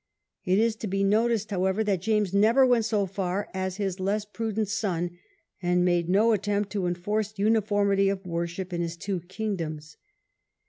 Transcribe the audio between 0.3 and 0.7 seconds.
It